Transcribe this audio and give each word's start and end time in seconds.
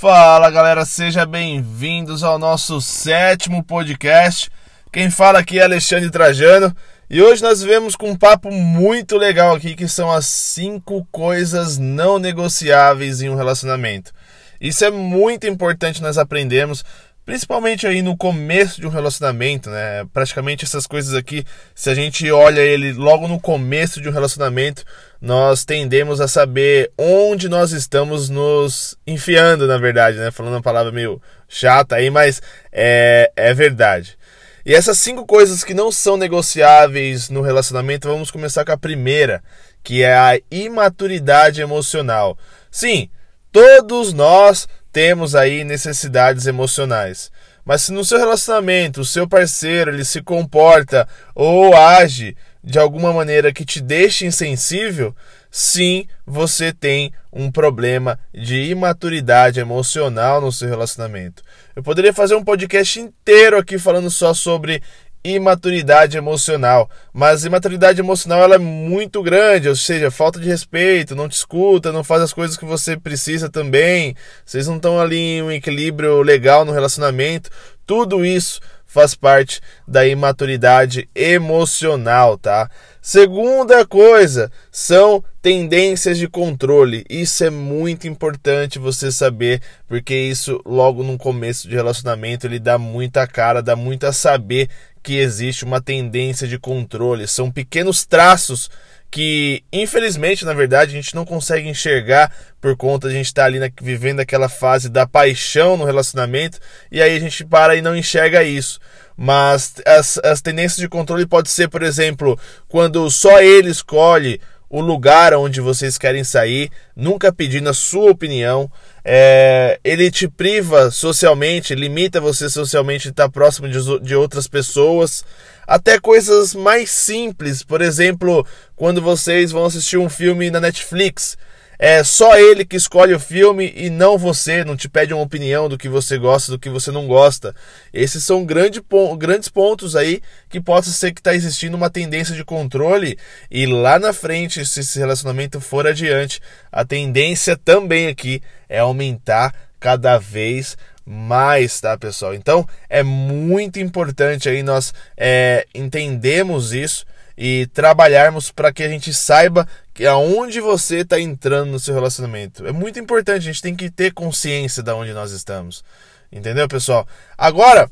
Fala 0.00 0.50
galera, 0.50 0.86
sejam 0.86 1.26
bem-vindos 1.26 2.24
ao 2.24 2.38
nosso 2.38 2.80
sétimo 2.80 3.62
podcast. 3.62 4.50
Quem 4.90 5.10
fala 5.10 5.40
aqui 5.40 5.58
é 5.58 5.62
Alexandre 5.62 6.10
Trajano 6.10 6.74
e 7.10 7.20
hoje 7.20 7.42
nós 7.42 7.62
vemos 7.62 7.96
com 7.96 8.08
um 8.08 8.16
papo 8.16 8.50
muito 8.50 9.18
legal 9.18 9.54
aqui 9.54 9.74
que 9.74 9.86
são 9.86 10.10
as 10.10 10.24
cinco 10.24 11.06
coisas 11.12 11.76
não 11.76 12.18
negociáveis 12.18 13.20
em 13.20 13.28
um 13.28 13.34
relacionamento. 13.34 14.10
Isso 14.58 14.82
é 14.86 14.90
muito 14.90 15.46
importante 15.46 16.00
nós 16.00 16.16
aprendermos, 16.16 16.82
principalmente 17.30 17.86
aí 17.86 18.02
no 18.02 18.16
começo 18.16 18.80
de 18.80 18.88
um 18.88 18.90
relacionamento, 18.90 19.70
né? 19.70 20.04
Praticamente 20.12 20.64
essas 20.64 20.84
coisas 20.84 21.14
aqui, 21.14 21.44
se 21.76 21.88
a 21.88 21.94
gente 21.94 22.28
olha 22.28 22.60
ele 22.60 22.92
logo 22.92 23.28
no 23.28 23.38
começo 23.38 24.00
de 24.00 24.08
um 24.08 24.12
relacionamento, 24.12 24.82
nós 25.20 25.64
tendemos 25.64 26.20
a 26.20 26.26
saber 26.26 26.90
onde 26.98 27.48
nós 27.48 27.70
estamos 27.70 28.28
nos 28.28 28.98
enfiando, 29.06 29.68
na 29.68 29.78
verdade, 29.78 30.18
né? 30.18 30.32
Falando 30.32 30.54
uma 30.54 30.60
palavra 30.60 30.90
meio 30.90 31.22
chata 31.48 31.94
aí, 31.94 32.10
mas 32.10 32.42
é, 32.72 33.30
é 33.36 33.54
verdade. 33.54 34.18
E 34.66 34.74
essas 34.74 34.98
cinco 34.98 35.24
coisas 35.24 35.62
que 35.62 35.72
não 35.72 35.92
são 35.92 36.16
negociáveis 36.16 37.30
no 37.30 37.42
relacionamento, 37.42 38.08
vamos 38.08 38.32
começar 38.32 38.64
com 38.64 38.72
a 38.72 38.76
primeira, 38.76 39.40
que 39.84 40.02
é 40.02 40.14
a 40.14 40.36
imaturidade 40.50 41.60
emocional. 41.60 42.36
Sim, 42.72 43.08
todos 43.52 44.12
nós 44.12 44.66
temos 44.92 45.34
aí 45.34 45.64
necessidades 45.64 46.46
emocionais. 46.46 47.30
Mas 47.64 47.82
se 47.82 47.92
no 47.92 48.04
seu 48.04 48.18
relacionamento 48.18 49.00
o 49.00 49.04
seu 49.04 49.28
parceiro 49.28 49.90
ele 49.90 50.04
se 50.04 50.22
comporta 50.22 51.06
ou 51.34 51.76
age 51.76 52.36
de 52.62 52.78
alguma 52.78 53.12
maneira 53.12 53.52
que 53.52 53.64
te 53.64 53.80
deixe 53.80 54.26
insensível, 54.26 55.14
sim, 55.50 56.06
você 56.26 56.72
tem 56.72 57.12
um 57.32 57.50
problema 57.50 58.18
de 58.34 58.64
imaturidade 58.64 59.60
emocional 59.60 60.40
no 60.40 60.52
seu 60.52 60.68
relacionamento. 60.68 61.42
Eu 61.74 61.82
poderia 61.82 62.12
fazer 62.12 62.34
um 62.34 62.44
podcast 62.44 63.00
inteiro 63.00 63.56
aqui 63.56 63.78
falando 63.78 64.10
só 64.10 64.34
sobre 64.34 64.82
imaturidade 65.24 66.16
emocional. 66.16 66.88
Mas 67.12 67.44
imaturidade 67.44 68.00
emocional 68.00 68.42
ela 68.42 68.54
é 68.54 68.58
muito 68.58 69.22
grande, 69.22 69.68
ou 69.68 69.76
seja, 69.76 70.10
falta 70.10 70.40
de 70.40 70.48
respeito, 70.48 71.14
não 71.14 71.28
te 71.28 71.36
escuta, 71.36 71.92
não 71.92 72.04
faz 72.04 72.22
as 72.22 72.32
coisas 72.32 72.56
que 72.56 72.64
você 72.64 72.96
precisa 72.96 73.48
também. 73.48 74.16
Vocês 74.44 74.66
não 74.66 74.76
estão 74.76 75.00
ali 75.00 75.16
em 75.16 75.42
um 75.42 75.52
equilíbrio 75.52 76.22
legal 76.22 76.64
no 76.64 76.72
relacionamento. 76.72 77.50
Tudo 77.86 78.24
isso 78.24 78.60
faz 78.90 79.14
parte 79.14 79.60
da 79.86 80.04
imaturidade 80.04 81.08
emocional, 81.14 82.36
tá? 82.36 82.68
Segunda 83.00 83.86
coisa 83.86 84.50
são 84.70 85.22
tendências 85.40 86.18
de 86.18 86.28
controle. 86.28 87.04
Isso 87.08 87.44
é 87.44 87.50
muito 87.50 88.08
importante 88.08 88.80
você 88.80 89.12
saber, 89.12 89.62
porque 89.86 90.14
isso 90.14 90.60
logo 90.66 91.04
no 91.04 91.16
começo 91.16 91.68
de 91.68 91.76
relacionamento 91.76 92.48
ele 92.48 92.58
dá 92.58 92.78
muita 92.78 93.28
cara, 93.28 93.62
dá 93.62 93.76
muito 93.76 94.04
a 94.04 94.12
saber 94.12 94.68
que 95.02 95.16
existe 95.16 95.64
uma 95.64 95.80
tendência 95.80 96.46
de 96.46 96.58
controle. 96.58 97.26
São 97.26 97.50
pequenos 97.50 98.04
traços 98.04 98.70
que, 99.10 99.64
infelizmente, 99.72 100.44
na 100.44 100.52
verdade, 100.52 100.92
a 100.92 100.94
gente 100.94 101.14
não 101.14 101.24
consegue 101.24 101.68
enxergar 101.68 102.32
por 102.60 102.76
conta 102.76 103.08
de 103.08 103.14
a 103.14 103.16
gente 103.16 103.26
estar 103.26 103.42
tá 103.42 103.46
ali 103.46 103.58
na, 103.58 103.68
vivendo 103.82 104.20
aquela 104.20 104.48
fase 104.48 104.88
da 104.88 105.06
paixão 105.06 105.76
no 105.76 105.84
relacionamento 105.84 106.58
e 106.92 107.02
aí 107.02 107.16
a 107.16 107.18
gente 107.18 107.44
para 107.44 107.74
e 107.74 107.82
não 107.82 107.96
enxerga 107.96 108.44
isso. 108.44 108.78
Mas 109.16 109.74
as, 109.84 110.18
as 110.18 110.40
tendências 110.40 110.78
de 110.78 110.88
controle 110.88 111.26
pode 111.26 111.50
ser, 111.50 111.68
por 111.68 111.82
exemplo, 111.82 112.38
quando 112.68 113.10
só 113.10 113.40
ele 113.40 113.70
escolhe 113.70 114.40
o 114.68 114.80
lugar 114.80 115.34
onde 115.34 115.60
vocês 115.60 115.98
querem 115.98 116.22
sair, 116.22 116.70
nunca 116.94 117.32
pedindo 117.32 117.68
a 117.68 117.74
sua 117.74 118.12
opinião. 118.12 118.70
É, 119.12 119.80
ele 119.82 120.08
te 120.08 120.28
priva 120.28 120.88
socialmente, 120.92 121.74
limita 121.74 122.20
você 122.20 122.48
socialmente 122.48 123.02
de 123.02 123.08
estar 123.08 123.28
próximo 123.28 123.68
de, 123.68 123.98
de 124.02 124.14
outras 124.14 124.46
pessoas. 124.46 125.24
Até 125.66 125.98
coisas 125.98 126.54
mais 126.54 126.90
simples, 126.90 127.64
por 127.64 127.82
exemplo, 127.82 128.46
quando 128.76 129.02
vocês 129.02 129.50
vão 129.50 129.64
assistir 129.64 129.96
um 129.96 130.08
filme 130.08 130.48
na 130.48 130.60
Netflix 130.60 131.36
é 131.82 132.04
só 132.04 132.36
ele 132.38 132.62
que 132.62 132.76
escolhe 132.76 133.14
o 133.14 133.18
filme 133.18 133.72
e 133.74 133.88
não 133.88 134.18
você, 134.18 134.62
não 134.62 134.76
te 134.76 134.86
pede 134.86 135.14
uma 135.14 135.22
opinião 135.22 135.66
do 135.66 135.78
que 135.78 135.88
você 135.88 136.18
gosta, 136.18 136.52
do 136.52 136.58
que 136.58 136.68
você 136.68 136.90
não 136.90 137.06
gosta. 137.06 137.54
Esses 137.90 138.22
são 138.22 138.44
grande, 138.44 138.82
grandes 139.16 139.48
pontos 139.48 139.96
aí 139.96 140.20
que 140.50 140.60
possa 140.60 140.90
ser 140.90 141.10
que 141.14 141.20
está 141.20 141.34
existindo 141.34 141.78
uma 141.78 141.88
tendência 141.88 142.34
de 142.34 142.44
controle 142.44 143.16
e 143.50 143.64
lá 143.64 143.98
na 143.98 144.12
frente, 144.12 144.62
se 144.66 144.80
esse 144.80 144.98
relacionamento 144.98 145.58
for 145.58 145.86
adiante, 145.86 146.38
a 146.70 146.84
tendência 146.84 147.56
também 147.56 148.08
aqui 148.08 148.42
é 148.68 148.80
aumentar 148.80 149.54
cada 149.80 150.18
vez 150.18 150.76
mais, 151.06 151.80
tá, 151.80 151.96
pessoal? 151.96 152.34
Então 152.34 152.68
é 152.90 153.02
muito 153.02 153.80
importante 153.80 154.50
aí 154.50 154.62
nós 154.62 154.92
é, 155.16 155.66
entendemos 155.74 156.74
isso 156.74 157.06
e 157.42 157.66
trabalharmos 157.68 158.50
para 158.50 158.70
que 158.70 158.82
a 158.82 158.88
gente 158.88 159.14
saiba 159.14 159.66
que 159.94 160.04
aonde 160.04 160.60
você 160.60 160.98
está 160.98 161.18
entrando 161.18 161.70
no 161.70 161.80
seu 161.80 161.94
relacionamento. 161.94 162.66
É 162.66 162.70
muito 162.70 162.98
importante, 163.00 163.38
a 163.38 163.50
gente 163.50 163.62
tem 163.62 163.74
que 163.74 163.90
ter 163.90 164.12
consciência 164.12 164.82
de 164.82 164.92
onde 164.92 165.14
nós 165.14 165.32
estamos. 165.32 165.82
Entendeu, 166.30 166.68
pessoal? 166.68 167.08
Agora, 167.38 167.90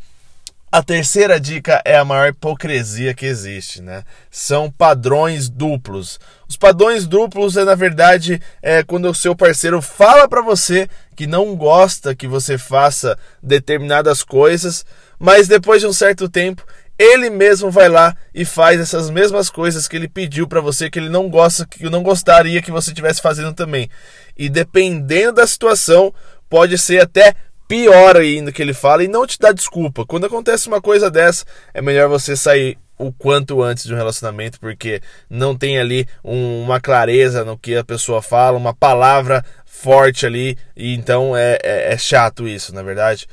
a 0.70 0.82
terceira 0.82 1.40
dica 1.40 1.80
é 1.82 1.96
a 1.96 2.04
maior 2.04 2.28
hipocrisia 2.28 3.14
que 3.14 3.24
existe, 3.24 3.80
né? 3.80 4.04
São 4.30 4.70
padrões 4.70 5.48
duplos. 5.48 6.20
Os 6.46 6.58
padrões 6.58 7.06
duplos 7.06 7.56
é 7.56 7.64
na 7.64 7.74
verdade 7.74 8.42
é 8.60 8.82
quando 8.82 9.08
o 9.08 9.14
seu 9.14 9.34
parceiro 9.34 9.80
fala 9.80 10.28
para 10.28 10.42
você 10.42 10.86
que 11.16 11.26
não 11.26 11.56
gosta 11.56 12.14
que 12.14 12.28
você 12.28 12.58
faça 12.58 13.18
determinadas 13.42 14.22
coisas, 14.22 14.84
mas 15.18 15.48
depois 15.48 15.80
de 15.80 15.86
um 15.86 15.92
certo 15.92 16.28
tempo 16.28 16.62
ele 16.98 17.30
mesmo 17.30 17.70
vai 17.70 17.88
lá 17.88 18.16
e 18.34 18.44
faz 18.44 18.80
essas 18.80 19.08
mesmas 19.08 19.48
coisas 19.48 19.86
que 19.86 19.96
ele 19.96 20.08
pediu 20.08 20.48
para 20.48 20.60
você 20.60 20.90
que 20.90 20.98
ele 20.98 21.08
não 21.08 21.28
gosta, 21.30 21.64
que 21.64 21.88
não 21.88 22.02
gostaria 22.02 22.60
que 22.60 22.72
você 22.72 22.90
estivesse 22.90 23.22
fazendo 23.22 23.54
também. 23.54 23.88
E 24.36 24.48
dependendo 24.48 25.34
da 25.34 25.46
situação, 25.46 26.12
pode 26.48 26.76
ser 26.76 27.00
até 27.00 27.34
pior 27.68 28.16
ainda 28.16 28.50
que 28.50 28.60
ele 28.60 28.74
fala 28.74 29.04
e 29.04 29.08
não 29.08 29.26
te 29.26 29.38
dá 29.38 29.52
desculpa. 29.52 30.04
Quando 30.04 30.26
acontece 30.26 30.66
uma 30.66 30.80
coisa 30.80 31.08
dessa, 31.10 31.44
é 31.72 31.80
melhor 31.80 32.08
você 32.08 32.36
sair 32.36 32.76
o 32.98 33.12
quanto 33.12 33.62
antes 33.62 33.84
de 33.84 33.94
um 33.94 33.96
relacionamento, 33.96 34.58
porque 34.58 35.00
não 35.30 35.56
tem 35.56 35.78
ali 35.78 36.04
um, 36.24 36.62
uma 36.62 36.80
clareza 36.80 37.44
no 37.44 37.56
que 37.56 37.76
a 37.76 37.84
pessoa 37.84 38.20
fala, 38.20 38.58
uma 38.58 38.74
palavra 38.74 39.44
forte 39.64 40.26
ali, 40.26 40.58
e 40.76 40.94
então 40.94 41.36
é, 41.36 41.58
é, 41.62 41.92
é 41.92 41.96
chato 41.96 42.48
isso, 42.48 42.74
na 42.74 42.80
é 42.80 42.84
verdade. 42.84 43.28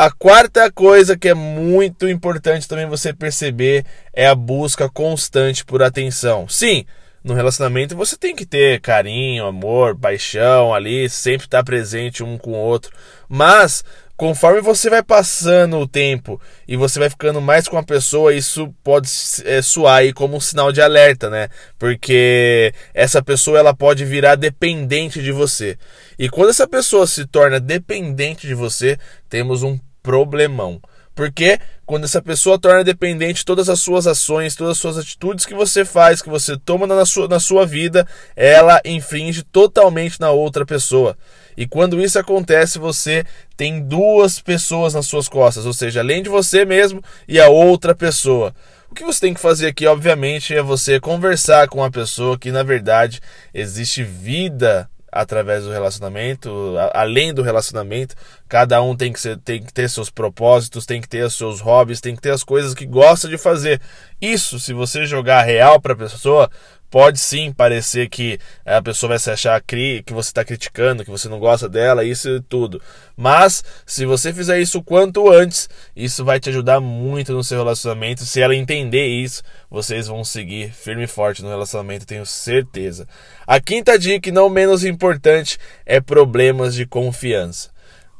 A 0.00 0.12
quarta 0.12 0.70
coisa 0.70 1.18
que 1.18 1.28
é 1.28 1.34
muito 1.34 2.08
importante 2.08 2.68
também 2.68 2.86
você 2.86 3.12
perceber 3.12 3.84
é 4.14 4.28
a 4.28 4.34
busca 4.36 4.88
constante 4.88 5.64
por 5.64 5.82
atenção. 5.82 6.48
Sim, 6.48 6.86
no 7.24 7.34
relacionamento 7.34 7.96
você 7.96 8.16
tem 8.16 8.36
que 8.36 8.46
ter 8.46 8.80
carinho, 8.80 9.44
amor, 9.44 9.98
paixão 9.98 10.72
ali, 10.72 11.10
sempre 11.10 11.48
estar 11.48 11.64
presente 11.64 12.22
um 12.22 12.38
com 12.38 12.52
o 12.52 12.56
outro. 12.56 12.92
Mas 13.28 13.82
conforme 14.16 14.60
você 14.60 14.88
vai 14.88 15.02
passando 15.02 15.76
o 15.78 15.88
tempo 15.88 16.40
e 16.68 16.76
você 16.76 17.00
vai 17.00 17.10
ficando 17.10 17.40
mais 17.40 17.66
com 17.66 17.76
a 17.76 17.82
pessoa, 17.82 18.32
isso 18.32 18.72
pode 18.84 19.08
é, 19.46 19.60
soar 19.60 19.96
aí 19.96 20.12
como 20.12 20.36
um 20.36 20.40
sinal 20.40 20.70
de 20.70 20.80
alerta, 20.80 21.28
né? 21.28 21.48
Porque 21.76 22.72
essa 22.94 23.20
pessoa 23.20 23.58
ela 23.58 23.74
pode 23.74 24.04
virar 24.04 24.36
dependente 24.36 25.20
de 25.20 25.32
você. 25.32 25.76
E 26.16 26.28
quando 26.28 26.50
essa 26.50 26.68
pessoa 26.68 27.04
se 27.04 27.26
torna 27.26 27.58
dependente 27.58 28.46
de 28.46 28.54
você, 28.54 28.96
temos 29.28 29.64
um 29.64 29.76
problemão. 30.08 30.80
Porque 31.14 31.58
quando 31.84 32.04
essa 32.04 32.22
pessoa 32.22 32.58
torna 32.58 32.82
dependente 32.82 33.44
todas 33.44 33.68
as 33.68 33.78
suas 33.78 34.06
ações, 34.06 34.54
todas 34.54 34.72
as 34.72 34.78
suas 34.78 34.96
atitudes 34.96 35.44
que 35.44 35.52
você 35.52 35.84
faz, 35.84 36.22
que 36.22 36.30
você 36.30 36.56
toma 36.56 36.86
na 36.86 37.04
sua, 37.04 37.28
na 37.28 37.38
sua 37.38 37.66
vida, 37.66 38.06
ela 38.34 38.80
infringe 38.86 39.42
totalmente 39.42 40.18
na 40.18 40.30
outra 40.30 40.64
pessoa. 40.64 41.14
E 41.58 41.66
quando 41.66 42.00
isso 42.00 42.18
acontece, 42.18 42.78
você 42.78 43.22
tem 43.54 43.82
duas 43.82 44.40
pessoas 44.40 44.94
nas 44.94 45.06
suas 45.06 45.28
costas, 45.28 45.66
ou 45.66 45.74
seja, 45.74 46.00
além 46.00 46.22
de 46.22 46.30
você 46.30 46.64
mesmo 46.64 47.02
e 47.26 47.38
a 47.38 47.48
outra 47.48 47.94
pessoa. 47.94 48.54
O 48.90 48.94
que 48.94 49.04
você 49.04 49.20
tem 49.20 49.34
que 49.34 49.40
fazer 49.40 49.66
aqui, 49.66 49.86
obviamente, 49.86 50.54
é 50.54 50.62
você 50.62 50.98
conversar 50.98 51.68
com 51.68 51.84
a 51.84 51.90
pessoa 51.90 52.38
que, 52.38 52.50
na 52.50 52.62
verdade, 52.62 53.20
existe 53.52 54.02
vida 54.02 54.88
através 55.18 55.64
do 55.64 55.70
relacionamento, 55.72 56.74
além 56.94 57.34
do 57.34 57.42
relacionamento, 57.42 58.14
cada 58.48 58.80
um 58.80 58.96
tem 58.96 59.12
que, 59.12 59.20
ser, 59.20 59.36
tem 59.38 59.60
que 59.60 59.72
ter 59.72 59.90
seus 59.90 60.10
propósitos, 60.10 60.86
tem 60.86 61.00
que 61.00 61.08
ter 61.08 61.24
os 61.24 61.34
seus 61.34 61.60
hobbies, 61.60 62.00
tem 62.00 62.14
que 62.14 62.22
ter 62.22 62.30
as 62.30 62.44
coisas 62.44 62.72
que 62.72 62.86
gosta 62.86 63.28
de 63.28 63.36
fazer. 63.36 63.80
Isso, 64.20 64.60
se 64.60 64.72
você 64.72 65.06
jogar 65.06 65.42
real 65.42 65.80
para 65.80 65.92
a 65.92 65.96
pessoa, 65.96 66.48
pode 66.90 67.18
sim 67.18 67.52
parecer 67.52 68.08
que 68.08 68.38
a 68.64 68.80
pessoa 68.80 69.10
vai 69.10 69.18
se 69.18 69.30
achar 69.30 69.60
que 69.60 70.02
você 70.10 70.30
está 70.30 70.44
criticando, 70.44 71.04
que 71.04 71.10
você 71.10 71.28
não 71.28 71.38
gosta 71.38 71.68
dela, 71.68 72.04
isso 72.04 72.28
e 72.28 72.40
tudo. 72.40 72.80
Mas 73.16 73.62
se 73.84 74.06
você 74.06 74.32
fizer 74.32 74.60
isso 74.60 74.82
quanto 74.82 75.30
antes, 75.30 75.68
isso 75.94 76.24
vai 76.24 76.40
te 76.40 76.48
ajudar 76.50 76.80
muito 76.80 77.32
no 77.32 77.44
seu 77.44 77.58
relacionamento. 77.58 78.24
Se 78.24 78.40
ela 78.40 78.54
entender 78.54 79.06
isso, 79.06 79.42
vocês 79.70 80.06
vão 80.06 80.24
seguir 80.24 80.72
firme 80.72 81.04
e 81.04 81.08
forte 81.08 81.42
no 81.42 81.48
relacionamento, 81.48 82.06
tenho 82.06 82.24
certeza. 82.24 83.06
A 83.46 83.60
quinta 83.60 83.98
dica, 83.98 84.28
e 84.28 84.32
não 84.32 84.48
menos 84.48 84.84
importante, 84.84 85.58
é 85.84 86.00
problemas 86.00 86.74
de 86.74 86.86
confiança. 86.86 87.70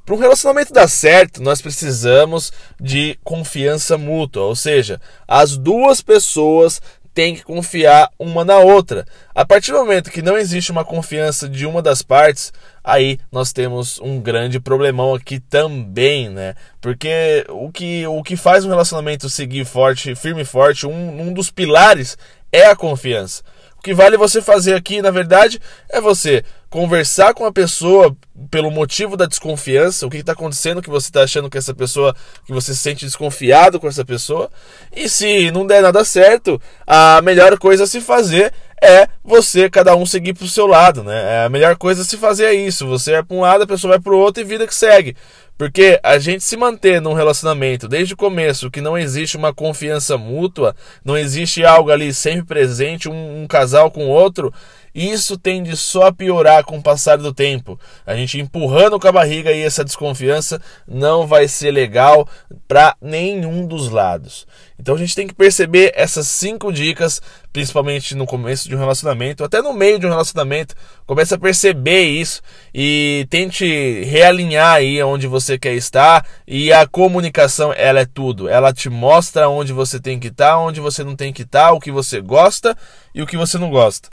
Para 0.09 0.15
um 0.15 0.21
relacionamento 0.21 0.73
dar 0.73 0.89
certo, 0.89 1.43
nós 1.43 1.61
precisamos 1.61 2.51
de 2.81 3.19
confiança 3.23 3.99
mútua, 3.99 4.45
ou 4.45 4.57
seja, 4.57 4.99
as 5.29 5.55
duas 5.59 6.01
pessoas 6.01 6.81
têm 7.19 7.35
que 7.35 7.43
confiar 7.43 8.09
uma 8.17 8.45
na 8.45 8.59
outra. 8.59 9.05
A 9.35 9.45
partir 9.45 9.73
do 9.73 9.79
momento 9.79 10.09
que 10.09 10.23
não 10.23 10.39
existe 10.39 10.71
uma 10.71 10.85
confiança 10.85 11.49
de 11.49 11.67
uma 11.67 11.83
das 11.83 12.01
partes, 12.01 12.53
aí 12.85 13.19
nós 13.33 13.53
temos 13.53 13.99
um 13.99 14.21
grande 14.21 14.61
problemão 14.61 15.17
aqui 15.17 15.41
também, 15.41 16.29
né? 16.29 16.55
Porque 16.81 17.45
o 17.49 17.73
que, 17.73 18.07
o 18.07 18.23
que 18.23 18.37
faz 18.37 18.65
um 18.65 18.69
relacionamento 18.69 19.29
seguir 19.29 19.65
forte, 19.65 20.15
firme 20.15 20.43
e 20.43 20.45
forte, 20.45 20.87
um, 20.87 21.23
um 21.23 21.33
dos 21.33 21.51
pilares 21.51 22.17
é 22.53 22.67
a 22.67 22.77
confiança. 22.77 23.43
O 23.77 23.83
que 23.83 23.93
vale 23.93 24.17
você 24.17 24.41
fazer 24.41 24.75
aqui, 24.75 25.03
na 25.03 25.11
verdade, 25.11 25.59
é 25.91 26.01
você 26.01 26.45
conversar 26.71 27.35
com 27.35 27.45
a 27.45 27.53
pessoa 27.53 28.15
pelo 28.51 28.71
motivo 28.71 29.17
da 29.17 29.27
desconfiança, 29.27 30.07
o 30.07 30.11
que 30.11 30.19
está 30.19 30.33
acontecendo 30.33 30.83
que 30.83 30.91
você 30.91 31.09
está 31.09 31.23
achando 31.23 31.51
que 31.51 31.59
essa 31.59 31.75
pessoa, 31.75 32.15
que 32.45 32.53
você 32.53 32.75
se 32.75 32.81
sente 32.81 33.05
desconfiado 33.05 33.81
com 33.81 33.89
essa 33.89 34.05
pessoa. 34.05 34.51
E 34.95 35.09
se 35.09 35.51
não 35.51 35.67
der 35.67 35.83
nada 35.83 36.05
certo, 36.05 36.61
a 36.87 37.21
melhor 37.23 37.59
coisa 37.59 37.85
a 37.85 37.87
se 37.87 38.01
fazer 38.01 38.53
é 38.81 39.09
você, 39.25 39.69
cada 39.69 39.97
um 39.97 40.07
seguir 40.07 40.35
para 40.35 40.45
o 40.45 40.49
seu 40.49 40.67
lado, 40.67 41.03
né? 41.03 41.43
É 41.43 41.45
a 41.47 41.49
melhor 41.49 41.77
coisa 41.77 42.03
a 42.03 42.05
se 42.05 42.17
fazer 42.17 42.45
é 42.45 42.55
isso. 42.55 42.87
Você 42.87 43.13
vai 43.13 43.23
para 43.23 43.37
um 43.37 43.41
lado, 43.41 43.65
a 43.65 43.67
pessoa 43.67 43.95
vai 43.95 44.01
para 44.01 44.13
o 44.13 44.19
outro 44.19 44.41
e 44.41 44.47
vida 44.47 44.67
que 44.67 44.75
segue. 44.75 45.17
Porque 45.57 45.99
a 46.05 46.19
gente 46.19 46.45
se 46.45 46.57
manter 46.57 47.01
num 47.01 47.15
relacionamento 47.15 47.89
desde 47.89 48.15
o 48.15 48.17
começo 48.17 48.71
que 48.71 48.81
não 48.81 48.97
existe 48.97 49.37
uma 49.37 49.53
confiança 49.53 50.17
mútua, 50.17 50.77
não 51.05 51.19
existe 51.19 51.65
algo 51.65 51.91
ali 51.91 52.15
sempre 52.15 52.45
presente, 52.45 53.09
um, 53.09 53.43
um 53.43 53.47
casal 53.49 53.91
com 53.91 54.07
o 54.07 54.09
outro, 54.09 54.55
isso 54.99 55.39
tende 55.39 55.77
só 55.77 56.09
a 56.09 56.13
piorar 56.13 56.65
com 56.65 56.79
o 56.79 56.83
passar 56.83 57.19
do 57.19 57.33
tempo. 57.33 57.79
A 58.05 58.17
gente 58.17 58.41
empurrando 58.41 58.99
com 58.99 59.07
a 59.07 59.13
barriga 59.13 59.53
e 59.53 59.63
essa 59.63 59.85
desconfiança 59.85 60.61
não 60.87 61.27
vai 61.27 61.47
ser 61.47 61.71
legal 61.71 62.29
para 62.67 62.97
nenhum 63.01 63.65
dos 63.67 63.89
lados. 63.91 64.47
Então 64.81 64.95
a 64.95 64.99
gente 64.99 65.15
tem 65.15 65.27
que 65.27 65.35
perceber 65.35 65.93
essas 65.95 66.29
cinco 66.29 66.73
dicas, 66.73 67.21
principalmente 67.53 68.15
no 68.15 68.27
começo 68.27 68.69
de 68.69 68.77
um 68.77 68.79
relacionamento, 68.79 69.43
até 69.43 69.61
no 69.61 69.73
meio 69.73 69.99
de 69.99 70.07
um 70.07 70.11
relacionamento, 70.11 70.75
comece 71.05 71.35
a 71.35 71.39
perceber 71.39 72.03
isso 72.03 72.41
e 72.73 73.27
tente 73.29 74.05
realinhar 74.05 74.77
aí 74.77 75.03
onde 75.03 75.27
você 75.27 75.59
quer 75.59 75.75
estar. 75.75 76.25
E 76.47 76.73
a 76.73 76.87
comunicação, 76.87 77.73
ela 77.77 78.01
é 78.01 78.07
tudo. 78.07 78.49
Ela 78.49 78.73
te 78.73 78.89
mostra 78.89 79.49
onde 79.49 79.73
você 79.73 79.99
tem 79.99 80.21
que 80.21 80.29
estar, 80.29 80.59
onde 80.59 80.81
você 80.81 81.03
não 81.03 81.17
tem 81.17 81.33
que 81.33 81.43
estar, 81.43 81.73
o 81.73 81.81
que 81.81 81.91
você 81.91 82.21
gosta 82.21 82.77
e 83.15 83.23
o 83.23 83.27
que 83.27 83.37
você 83.37 83.59
não 83.59 83.71
gosta. 83.71 84.09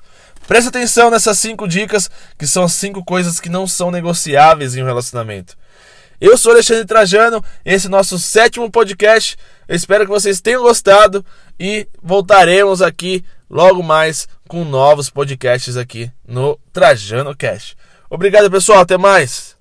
Presta 0.48 0.70
atenção 0.70 1.10
nessas 1.10 1.40
cinco 1.40 1.68
dicas, 1.68 2.10
que 2.38 2.46
são 2.46 2.64
as 2.64 2.74
cinco 2.74 3.04
coisas 3.04 3.40
que 3.40 3.50
não 3.50 3.68
são 3.68 3.90
negociáveis 3.90 4.76
em 4.76 4.84
um 4.84 4.86
relacionamento. 4.86 5.58
Eu 6.22 6.38
sou 6.38 6.54
Alexandre 6.54 6.86
Trajano, 6.86 7.44
esse 7.66 7.88
é 7.88 7.90
nosso 7.90 8.18
sétimo 8.18 8.70
podcast. 8.72 9.36
Eu 9.68 9.76
espero 9.76 10.06
que 10.06 10.12
vocês 10.12 10.40
tenham 10.40 10.62
gostado 10.62 11.26
e 11.60 11.88
voltaremos 12.02 12.82
aqui 12.82 13.24
logo 13.50 13.84
mais 13.84 14.28
com 14.48 14.64
novos 14.64 15.10
podcasts 15.10 15.76
aqui 15.76 16.12
no 16.28 16.58
Trajano 16.72 17.36
Cast. 17.36 17.76
Obrigado, 18.10 18.50
pessoal. 18.50 18.80
Até 18.80 18.98
mais. 18.98 19.55